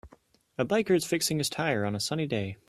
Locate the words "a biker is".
0.57-1.05